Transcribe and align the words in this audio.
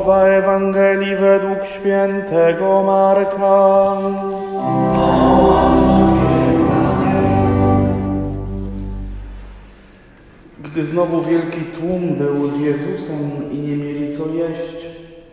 Słowa 0.00 0.24
Ewangelii 0.24 1.16
według 1.16 1.64
świętego 1.64 2.82
Marka. 2.82 3.86
Gdy 10.62 10.84
znowu 10.84 11.22
wielki 11.22 11.60
tłum 11.60 12.14
był 12.18 12.48
z 12.48 12.60
Jezusem 12.60 13.30
i 13.52 13.58
nie 13.58 13.76
mieli 13.76 14.16
co 14.16 14.26
jeść, 14.28 14.86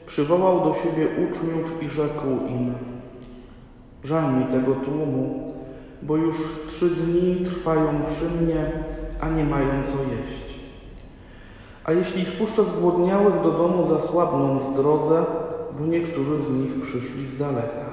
przywołał 0.05 0.59
do 0.59 0.73
siebie 0.73 1.07
uczniów 1.29 1.84
i 1.84 1.89
rzekł 1.89 2.27
im: 2.49 2.73
Żal 4.04 4.34
mi 4.34 4.45
tego 4.45 4.75
tłumu, 4.75 5.54
bo 6.02 6.18
już 6.18 6.36
trzy 6.68 6.89
dni 6.89 7.45
trwają 7.45 8.02
przy 8.07 8.43
mnie, 8.43 8.71
a 9.20 9.29
nie 9.29 9.43
mają 9.43 9.84
co 9.84 9.97
jeść. 9.97 10.57
A 11.88 11.92
jeśli 11.92 12.22
ich 12.22 12.38
puszczę 12.38 12.64
zgłodniałych 12.64 13.41
do 13.41 13.52
domu, 13.52 13.86
zasłabną 13.86 14.59
w 14.59 14.76
drodze, 14.76 15.26
bo 15.80 15.86
niektórzy 15.86 16.41
z 16.41 16.50
nich 16.50 16.82
przyszli 16.82 17.28
z 17.28 17.38
daleka. 17.38 17.86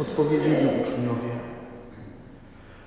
Odpowiedzieli 0.00 0.66
uczniowie. 0.66 1.32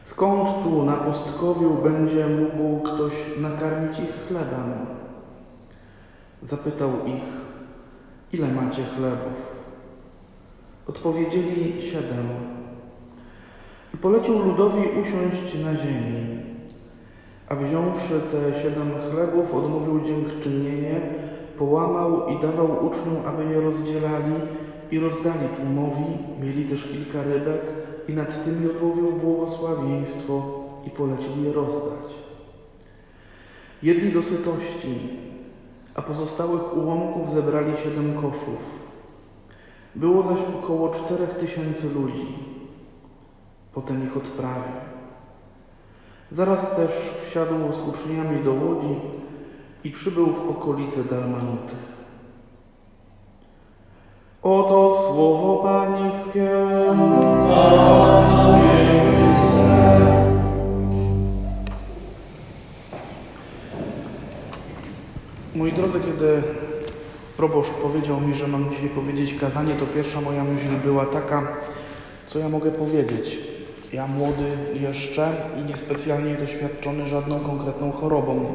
Skąd 0.04 0.64
tu 0.64 0.84
na 0.84 0.98
pustkowiu 0.98 1.74
będzie 1.84 2.28
mógł 2.28 2.84
ktoś 2.84 3.14
nakarmić 3.42 4.00
ich 4.00 4.28
chlebem? 4.28 4.74
Zapytał 6.44 6.90
ich, 7.06 7.24
ile 8.34 8.48
macie 8.48 8.84
chlebów? 8.84 9.56
Odpowiedzieli 10.88 11.82
siedem. 11.82 12.30
I 13.94 13.98
polecił 13.98 14.40
ludowi 14.40 14.82
usiąść 15.02 15.64
na 15.64 15.76
ziemi. 15.76 16.55
A 17.50 17.56
wziąwszy 17.56 18.22
te 18.32 18.60
siedem 18.62 18.92
chlebów, 19.12 19.54
odmówił 19.54 20.02
dziękczynienie, 20.06 21.02
połamał 21.58 22.28
i 22.28 22.42
dawał 22.42 22.86
uczniom, 22.86 23.18
aby 23.26 23.46
je 23.46 23.62
rozdzielali 23.62 24.34
i 24.92 25.00
rozdali 25.00 25.48
tłumowi. 25.58 26.18
Mieli 26.42 26.66
też 26.66 26.88
kilka 26.88 27.24
rybek 27.24 27.62
i 28.08 28.14
nad 28.14 28.46
tymi 28.46 28.70
odmówił 28.70 29.12
błogosławieństwo 29.12 30.64
i 30.88 30.90
polecił 30.90 31.44
je 31.44 31.54
rozdać. 31.54 32.16
Jedli 33.84 34.12
do 34.12 34.22
sytości, 34.22 35.00
a 35.96 36.02
pozostałych 36.02 36.78
ułomków 36.78 37.32
zebrali 37.32 37.78
siedem 37.78 38.14
koszów. 38.14 38.86
Było 39.96 40.24
zaś 40.24 40.40
około 40.64 40.90
czterech 40.90 41.34
tysięcy 41.34 41.90
ludzi. 41.90 42.28
Potem 43.74 44.04
ich 44.04 44.18
odprawił. 44.18 44.95
Zaraz 46.32 46.76
też 46.76 46.92
wsiadł 47.28 47.74
z 47.74 47.82
uczniami 47.82 48.44
do 48.44 48.54
łodzi 48.54 48.96
i 49.84 49.92
przybył 49.92 50.28
w 50.28 50.50
okolice 50.50 51.04
Dalmanuty. 51.04 51.74
Oto 54.44 55.04
słowo 55.08 55.64
Pańskie. 55.64 56.50
Moi 65.56 65.72
drodzy, 65.72 66.00
kiedy 66.00 66.44
proboszcz 67.38 67.72
powiedział 67.72 68.22
mi, 68.22 68.36
że 68.36 68.48
mam 68.48 68.72
dzisiaj 68.72 68.90
powiedzieć 68.90 69.34
kazanie, 69.34 69.74
to 69.74 69.86
pierwsza 69.86 70.22
moja 70.22 70.44
myśl 70.44 70.68
była 70.84 71.06
taka, 71.06 71.48
co 72.26 72.40
ja 72.40 72.50
mogę 72.50 72.72
powiedzieć. 72.72 73.55
Ja 73.96 74.08
młody 74.08 74.44
jeszcze 74.82 75.32
i 75.62 75.70
niespecjalnie 75.70 76.36
doświadczony 76.36 77.08
żadną 77.08 77.40
konkretną 77.40 77.92
chorobą. 77.92 78.46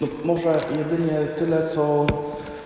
No, 0.00 0.06
może 0.24 0.52
jedynie 0.78 1.18
tyle, 1.36 1.66
co 1.66 2.06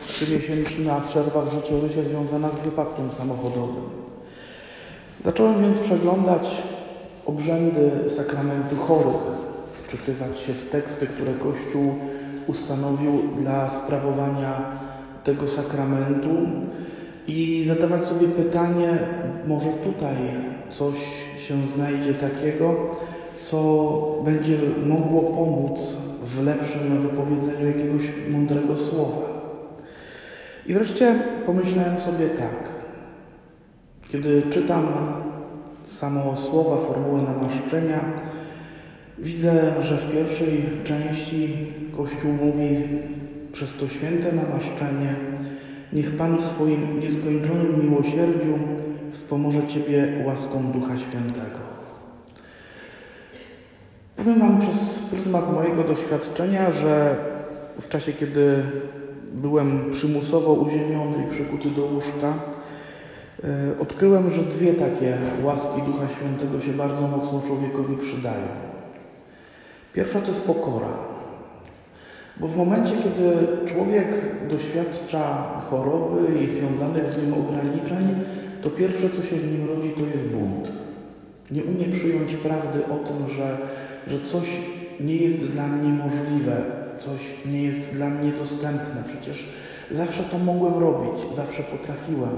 trzymiesięczna 0.09 1.01
przerwa 1.01 1.43
w 1.43 1.53
życiorysie 1.53 2.05
związana 2.05 2.49
z 2.49 2.61
wypadkiem 2.65 3.13
samochodowym. 3.13 3.83
Zacząłem 5.25 5.63
więc 5.63 5.79
przeglądać 5.79 6.63
obrzędy 7.27 8.09
sakramentu 8.09 8.77
chorych, 8.77 9.23
wczytywać 9.73 10.41
się 10.41 10.53
w 10.53 10.71
teksty, 10.71 11.07
które 11.07 11.33
Kościół 11.33 11.95
ustanowił 12.47 13.23
dla 13.37 13.69
sprawowania 13.69 14.63
tego 15.25 15.49
sakramentu 15.49 16.29
i 17.27 17.65
zadawać 17.69 18.05
sobie 18.05 18.29
pytanie, 18.29 18.99
może 19.47 19.69
tutaj 19.69 20.17
coś 20.71 20.97
się 21.39 21.67
znajdzie 21.67 22.15
takiego, 22.15 22.75
co 23.37 24.23
będzie 24.25 24.59
mogło 24.87 25.21
pomóc 25.23 25.97
w 26.25 26.43
lepszym 26.43 27.03
wypowiedzeniu 27.03 27.67
jakiegoś 27.67 28.03
mądrego 28.31 28.77
słowa. 28.77 29.31
I 30.67 30.75
wreszcie 30.75 31.15
pomyślałem 31.47 31.99
sobie 31.99 32.29
tak. 32.29 32.75
Kiedy 34.09 34.43
czytam 34.43 34.87
samo 35.85 36.37
słowa, 36.37 36.77
formułę 36.77 37.23
namaszczenia, 37.23 38.05
widzę, 39.19 39.73
że 39.81 39.97
w 39.97 40.13
pierwszej 40.13 40.71
części 40.85 41.67
Kościół 41.97 42.33
mówi 42.33 42.77
przez 43.53 43.75
to 43.75 43.89
święte 43.89 44.33
namaszczenie 44.33 45.15
niech 45.93 46.17
Pan 46.17 46.37
w 46.39 46.45
swoim 46.45 47.01
nieskończonym 47.01 47.91
miłosierdziu 47.91 48.59
wspomoże 49.11 49.67
Ciebie 49.67 50.25
łaską 50.27 50.73
Ducha 50.73 50.99
Świętego. 50.99 51.59
Powiem 54.17 54.41
Wam 54.41 54.59
przez 54.59 54.99
pryzmat 54.99 55.53
mojego 55.53 55.85
doświadczenia, 55.85 56.71
że 56.71 57.17
w 57.81 57.89
czasie, 57.89 58.13
kiedy 58.13 58.63
byłem 59.33 59.91
przymusowo 59.91 60.53
uziemiony 60.53 61.25
i 61.25 61.31
przykuty 61.31 61.71
do 61.71 61.85
łóżka, 61.85 62.35
odkryłem, 63.81 64.31
że 64.31 64.43
dwie 64.43 64.75
takie 64.75 65.19
łaski 65.43 65.83
Ducha 65.83 66.09
Świętego 66.09 66.61
się 66.61 66.73
bardzo 66.73 67.09
mocno 67.09 67.43
człowiekowi 67.47 67.97
przydają. 67.97 68.47
Pierwsza 69.93 70.21
to 70.21 70.29
jest 70.29 70.43
pokora. 70.43 71.10
Bo 72.41 72.49
w 72.49 72.57
momencie, 72.57 72.93
kiedy 72.97 73.33
człowiek 73.67 74.07
doświadcza 74.49 75.23
choroby 75.71 76.43
i 76.43 76.47
związanych 76.47 77.07
z 77.07 77.17
nim 77.17 77.35
ograniczeń, 77.35 78.15
to 78.63 78.71
pierwsze, 78.71 79.11
co 79.11 79.23
się 79.23 79.37
w 79.37 79.53
nim 79.53 79.69
rodzi, 79.69 79.91
to 79.91 80.01
jest 80.01 80.25
bunt. 80.25 80.73
Nie 81.51 81.65
umie 81.65 81.85
przyjąć 81.85 82.35
prawdy 82.35 82.79
o 82.87 82.97
tym, 82.97 83.29
że, 83.29 83.59
że 84.07 84.21
coś 84.21 84.61
nie 85.01 85.17
jest 85.17 85.39
dla 85.39 85.67
mnie 85.67 85.89
możliwe, 85.89 86.65
coś 86.99 87.35
nie 87.47 87.63
jest 87.63 87.81
dla 87.93 88.11
mnie 88.11 88.33
dostępne. 88.33 89.05
Przecież 89.07 89.49
zawsze 89.91 90.23
to 90.23 90.39
mogłem 90.39 90.75
robić, 90.75 91.37
zawsze 91.37 91.63
potrafiłem, 91.63 92.37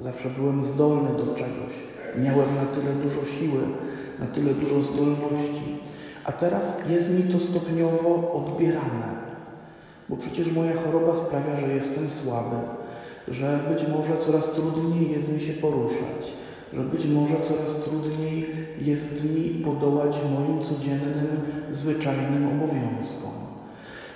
zawsze 0.00 0.28
byłem 0.38 0.64
zdolny 0.64 1.10
do 1.10 1.34
czegoś. 1.34 1.72
Miałem 2.18 2.54
na 2.56 2.64
tyle 2.64 2.92
dużo 2.92 3.24
siły, 3.24 3.62
na 4.18 4.26
tyle 4.26 4.54
dużo 4.54 4.80
zdolności. 4.80 5.76
A 6.24 6.32
teraz 6.32 6.76
jest 6.88 7.10
mi 7.10 7.22
to 7.22 7.40
stopniowo 7.40 8.32
odbierane, 8.32 9.19
bo 10.10 10.16
przecież 10.16 10.52
moja 10.52 10.72
choroba 10.82 11.16
sprawia, 11.16 11.60
że 11.60 11.74
jestem 11.74 12.10
słaby, 12.10 12.56
że 13.28 13.60
być 13.70 13.88
może 13.88 14.12
coraz 14.26 14.50
trudniej 14.50 15.12
jest 15.12 15.32
mi 15.32 15.40
się 15.40 15.52
poruszać, 15.52 16.34
że 16.72 16.80
być 16.80 17.06
może 17.06 17.34
coraz 17.48 17.84
trudniej 17.84 18.46
jest 18.80 19.24
mi 19.24 19.64
podołać 19.64 20.16
moim 20.36 20.62
codziennym, 20.62 21.40
zwyczajnym 21.72 22.48
obowiązkom. 22.48 23.30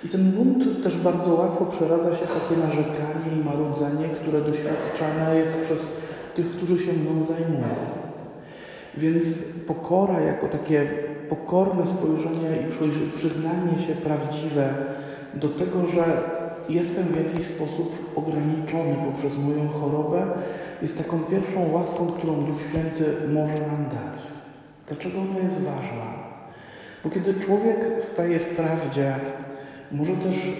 I 0.03 0.07
ten 0.07 0.31
bunt 0.31 0.83
też 0.83 0.97
bardzo 0.97 1.33
łatwo 1.33 1.65
przeradza 1.65 2.15
się 2.15 2.25
w 2.25 2.41
takie 2.41 2.61
narzekanie 2.61 3.41
i 3.41 3.45
marudzenie, 3.45 4.09
które 4.09 4.41
doświadczane 4.41 5.35
jest 5.35 5.61
przez 5.61 5.87
tych, 6.35 6.51
którzy 6.51 6.79
się 6.79 6.93
mną 6.93 7.25
zajmują. 7.25 7.75
Więc 8.97 9.43
pokora 9.67 10.19
jako 10.21 10.47
takie 10.47 10.87
pokorne 11.29 11.85
spojrzenie 11.85 12.67
i 12.67 13.11
przyznanie 13.13 13.79
się 13.79 13.95
prawdziwe 13.95 14.75
do 15.35 15.49
tego, 15.49 15.85
że 15.85 16.03
jestem 16.69 17.03
w 17.03 17.17
jakiś 17.17 17.45
sposób 17.45 18.13
ograniczony 18.15 18.95
poprzez 19.05 19.37
moją 19.37 19.69
chorobę, 19.69 20.27
jest 20.81 20.97
taką 20.97 21.19
pierwszą 21.19 21.71
łaską, 21.71 22.07
którą 22.07 22.45
Duch 22.45 22.61
Święty 22.61 23.05
może 23.27 23.53
nam 23.53 23.83
dać. 23.83 24.21
Dlaczego 24.87 25.19
ona 25.19 25.39
jest 25.39 25.61
ważna? 25.61 26.13
Bo 27.03 27.09
kiedy 27.09 27.33
człowiek 27.33 27.77
staje 27.99 28.39
w 28.39 28.45
prawdzie, 28.45 29.15
może 29.91 30.13
też 30.13 30.51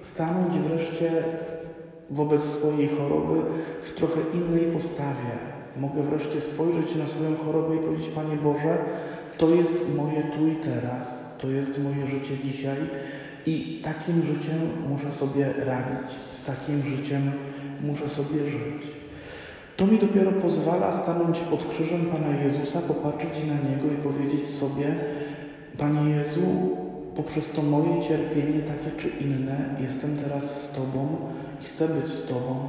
stanąć 0.00 0.58
wreszcie 0.58 1.10
wobec 2.10 2.42
swojej 2.42 2.88
choroby 2.88 3.40
w 3.82 3.90
trochę 3.90 4.20
innej 4.34 4.72
postawie. 4.72 5.30
Mogę 5.76 6.02
wreszcie 6.02 6.40
spojrzeć 6.40 6.94
na 6.94 7.06
swoją 7.06 7.36
chorobę 7.36 7.76
i 7.76 7.78
powiedzieć: 7.78 8.08
Panie 8.08 8.36
Boże, 8.36 8.78
to 9.38 9.50
jest 9.50 9.74
moje 9.96 10.22
tu 10.22 10.48
i 10.48 10.56
teraz, 10.56 11.24
to 11.38 11.48
jest 11.48 11.78
moje 11.78 12.06
życie 12.06 12.38
dzisiaj 12.44 12.76
i 13.46 13.80
takim 13.84 14.22
życiem 14.22 14.58
muszę 14.88 15.12
sobie 15.12 15.54
radzić, 15.58 16.18
z 16.30 16.44
takim 16.44 16.82
życiem 16.82 17.32
muszę 17.80 18.08
sobie 18.08 18.46
żyć. 18.46 18.92
To 19.76 19.86
mi 19.86 19.98
dopiero 19.98 20.32
pozwala 20.32 21.02
stanąć 21.02 21.40
pod 21.40 21.68
krzyżem 21.68 22.06
Pana 22.06 22.42
Jezusa, 22.42 22.80
popatrzeć 22.80 23.38
na 23.46 23.70
Niego 23.70 23.86
i 23.92 24.02
powiedzieć 24.02 24.50
sobie: 24.50 24.94
Panie 25.78 26.10
Jezu, 26.10 26.40
poprzez 27.16 27.48
to 27.48 27.62
moje 27.62 28.02
cierpienie, 28.02 28.60
takie 28.60 28.96
czy 28.96 29.08
inne, 29.08 29.74
jestem 29.80 30.16
teraz 30.16 30.62
z 30.62 30.70
Tobą 30.70 31.16
i 31.62 31.64
chcę 31.64 31.88
być 31.88 32.08
z 32.08 32.26
Tobą 32.26 32.68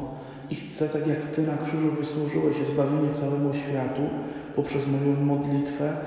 i 0.50 0.56
chcę, 0.56 0.90
tak 0.90 1.08
jak 1.08 1.22
Ty 1.22 1.42
na 1.42 1.58
krzyżu 1.58 1.92
wysłużyłeś 1.92 2.56
zbawienie 2.56 3.14
całemu 3.14 3.54
światu 3.54 4.02
poprzez 4.56 4.88
moją 4.88 5.26
modlitwę, 5.26 5.98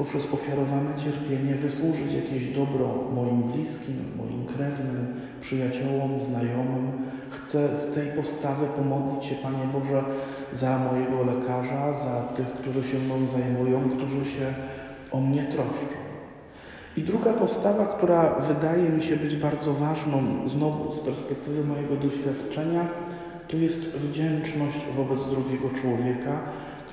poprzez 0.00 0.32
ofiarowane 0.32 0.96
cierpienie 0.96 1.54
wysłużyć 1.54 2.12
jakieś 2.12 2.46
dobro 2.46 2.88
moim 3.14 3.42
bliskim, 3.42 3.96
moim 4.16 4.46
krewnym, 4.46 5.14
przyjaciołom, 5.40 6.20
znajomym. 6.20 6.92
Chcę 7.30 7.76
z 7.76 7.94
tej 7.94 8.06
postawy 8.06 8.66
pomodlić 8.66 9.24
się, 9.24 9.34
Panie 9.34 9.68
Boże, 9.72 10.04
za 10.52 10.78
mojego 10.78 11.24
lekarza, 11.24 11.94
za 11.94 12.22
tych, 12.22 12.46
którzy 12.46 12.84
się 12.84 12.98
mną 12.98 13.26
zajmują, 13.28 13.90
którzy 13.90 14.24
się 14.24 14.54
o 15.12 15.20
mnie 15.20 15.44
troszczą. 15.44 15.96
I 16.96 17.02
druga 17.02 17.32
postawa, 17.32 17.86
która 17.86 18.34
wydaje 18.34 18.88
mi 18.88 19.02
się 19.02 19.16
być 19.16 19.36
bardzo 19.36 19.74
ważną, 19.74 20.22
znowu 20.48 20.92
z 20.92 21.00
perspektywy 21.00 21.64
mojego 21.64 21.96
doświadczenia, 21.96 22.88
to 23.48 23.56
jest 23.56 23.80
wdzięczność 23.80 24.78
wobec 24.96 25.24
drugiego 25.26 25.70
człowieka, 25.70 26.40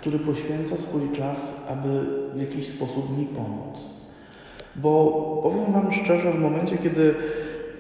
który 0.02 0.20
poświęca 0.20 0.78
swój 0.78 1.12
czas, 1.12 1.54
aby 1.68 2.06
w 2.36 2.42
jakiś 2.42 2.68
sposób 2.68 3.18
mi 3.18 3.26
pomóc. 3.26 3.90
Bo 4.76 5.12
powiem 5.44 5.74
Wam 5.74 5.92
szczerze, 5.92 6.32
w 6.32 6.40
momencie, 6.40 6.78
kiedy 6.78 7.16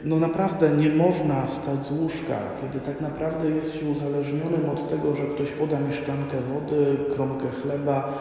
no 0.04 0.20
naprawdę 0.20 0.70
nie 0.70 0.90
można 0.90 1.46
wstać 1.46 1.86
z 1.86 1.92
łóżka, 1.92 2.40
kiedy 2.62 2.80
tak 2.86 3.02
naprawdę 3.02 3.50
jest 3.50 3.80
się 3.80 3.86
uzależnionym 3.86 4.70
od 4.72 4.90
tego, 4.90 5.16
że 5.16 5.24
ktoś 5.24 5.52
poda 5.52 5.80
mi 5.80 5.94
szklankę 5.94 6.38
wody, 6.42 6.98
kromkę 7.16 7.48
chleba 7.50 8.14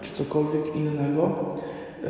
czy 0.00 0.12
cokolwiek 0.12 0.76
innego, 0.76 1.54
e, 2.04 2.08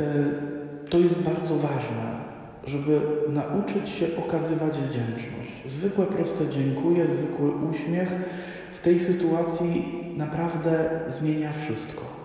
to 0.89 0.99
jest 0.99 1.21
bardzo 1.21 1.55
ważne, 1.55 2.21
żeby 2.63 3.01
nauczyć 3.29 3.89
się 3.89 4.05
okazywać 4.25 4.77
wdzięczność. 4.77 5.63
Zwykłe 5.67 6.05
proste 6.05 6.47
dziękuję, 6.49 7.05
zwykły 7.07 7.51
uśmiech 7.69 8.15
w 8.71 8.79
tej 8.79 8.99
sytuacji 8.99 9.85
naprawdę 10.17 10.89
zmienia 11.07 11.51
wszystko. 11.51 12.21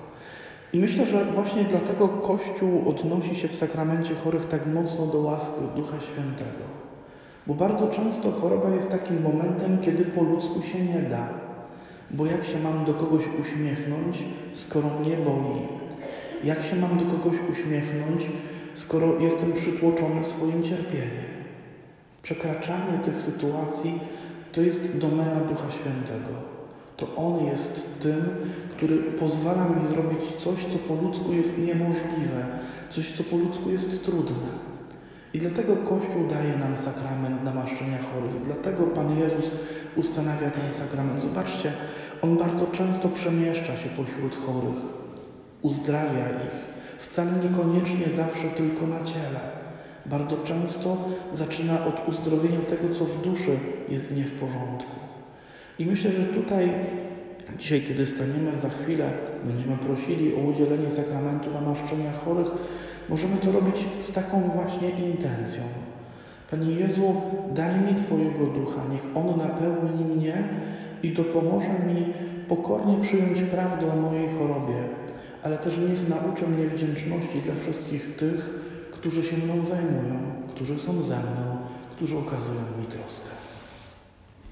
I 0.72 0.78
myślę, 0.78 1.06
że 1.06 1.24
właśnie 1.24 1.64
dlatego 1.64 2.08
Kościół 2.08 2.88
odnosi 2.88 3.34
się 3.34 3.48
w 3.48 3.54
sakramencie 3.54 4.14
chorych 4.14 4.48
tak 4.48 4.66
mocno 4.66 5.06
do 5.06 5.18
łaski 5.18 5.60
Ducha 5.76 6.00
Świętego. 6.00 6.64
Bo 7.46 7.54
bardzo 7.54 7.88
często 7.88 8.32
choroba 8.32 8.70
jest 8.70 8.90
takim 8.90 9.22
momentem, 9.22 9.78
kiedy 9.78 10.04
po 10.04 10.22
ludzku 10.22 10.62
się 10.62 10.80
nie 10.84 11.02
da. 11.02 11.28
Bo 12.10 12.26
jak 12.26 12.44
się 12.44 12.58
mam 12.60 12.84
do 12.84 12.94
kogoś 12.94 13.24
uśmiechnąć, 13.40 14.24
skoro 14.52 14.88
mnie 15.00 15.16
boli? 15.16 15.60
Jak 16.44 16.64
się 16.64 16.76
mam 16.76 16.98
do 16.98 17.04
kogoś 17.04 17.36
uśmiechnąć, 17.52 18.28
skoro 18.74 19.20
jestem 19.20 19.52
przytłoczony 19.52 20.24
swoim 20.24 20.62
cierpieniem? 20.62 21.36
Przekraczanie 22.22 22.98
tych 23.04 23.20
sytuacji 23.20 24.00
to 24.56 24.62
jest 24.62 24.96
domena 24.96 25.40
Ducha 25.40 25.70
Świętego. 25.70 26.32
To 26.96 27.16
On 27.16 27.46
jest 27.46 28.00
tym, 28.00 28.24
który 28.76 28.98
pozwala 28.98 29.68
mi 29.68 29.86
zrobić 29.86 30.20
coś, 30.38 30.64
co 30.64 30.78
po 30.78 30.94
ludzku 30.94 31.32
jest 31.32 31.58
niemożliwe, 31.58 32.46
coś, 32.90 33.12
co 33.12 33.24
po 33.24 33.36
ludzku 33.36 33.70
jest 33.70 34.04
trudne. 34.04 34.48
I 35.34 35.38
dlatego 35.38 35.76
Kościół 35.76 36.26
daje 36.28 36.56
nam 36.56 36.76
sakrament 36.76 37.44
namaszczenia 37.44 37.98
chorych. 37.98 38.42
Dlatego 38.44 38.84
Pan 38.84 39.18
Jezus 39.18 39.50
ustanawia 39.96 40.50
ten 40.50 40.72
sakrament. 40.72 41.20
Zobaczcie, 41.20 41.72
On 42.22 42.36
bardzo 42.36 42.66
często 42.66 43.08
przemieszcza 43.08 43.76
się 43.76 43.88
pośród 43.88 44.36
chorych, 44.46 44.82
uzdrawia 45.62 46.28
ich. 46.28 46.76
Wcale 46.98 47.32
niekoniecznie 47.32 48.06
zawsze 48.16 48.48
tylko 48.48 48.86
na 48.86 49.04
ciele. 49.04 49.65
Bardzo 50.10 50.36
często 50.36 50.96
zaczyna 51.34 51.86
od 51.86 52.08
uzdrowienia 52.08 52.60
tego, 52.60 52.94
co 52.94 53.04
w 53.04 53.22
duszy 53.22 53.58
jest 53.88 54.16
nie 54.16 54.24
w 54.24 54.32
porządku. 54.32 54.96
I 55.78 55.86
myślę, 55.86 56.12
że 56.12 56.24
tutaj 56.24 56.70
dzisiaj, 57.58 57.80
kiedy 57.80 58.06
staniemy 58.06 58.58
za 58.58 58.68
chwilę, 58.68 59.10
będziemy 59.44 59.76
prosili 59.76 60.34
o 60.34 60.38
udzielenie 60.38 60.90
sakramentu 60.90 61.50
namaszczenia 61.50 62.12
chorych, 62.12 62.46
możemy 63.08 63.36
to 63.36 63.52
robić 63.52 63.86
z 64.00 64.12
taką 64.12 64.40
właśnie 64.40 64.90
intencją. 64.90 65.62
Panie 66.50 66.72
Jezu, 66.72 67.14
daj 67.54 67.80
mi 67.80 67.94
Twojego 67.94 68.46
ducha, 68.46 68.80
niech 68.92 69.04
On 69.14 69.38
napełni 69.38 70.04
mnie 70.16 70.48
i 71.02 71.10
dopomoże 71.10 71.68
mi 71.86 72.12
pokornie 72.48 73.00
przyjąć 73.00 73.42
prawdę 73.42 73.92
o 73.92 73.96
mojej 73.96 74.28
chorobie, 74.28 74.74
ale 75.42 75.58
też 75.58 75.78
niech 75.78 76.08
nauczy 76.08 76.48
mnie 76.48 76.66
wdzięczności 76.66 77.40
dla 77.40 77.54
wszystkich 77.54 78.16
tych, 78.16 78.50
którzy 79.06 79.22
się 79.22 79.36
mną 79.36 79.66
zajmują, 79.66 80.18
którzy 80.54 80.78
są 80.78 81.02
ze 81.02 81.16
mną, 81.16 81.56
którzy 81.96 82.18
okazują 82.18 82.60
mi 82.80 82.86
troskę. 82.86 83.45